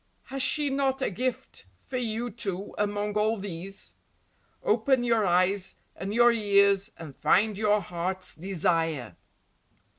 Has 0.23 0.41
she 0.41 0.71
not 0.71 1.03
a 1.03 1.11
gift 1.11 1.65
for 1.77 1.97
you, 1.97 2.31
too, 2.31 2.73
among 2.79 3.13
all 3.15 3.37
these? 3.37 3.93
Open 4.63 5.03
your 5.03 5.27
eyes 5.27 5.75
and 5.95 6.11
your 6.11 6.31
ears 6.31 6.89
and 6.97 7.15
find 7.15 7.55
your 7.55 7.81
heart's 7.81 8.33
desire! 8.33 9.15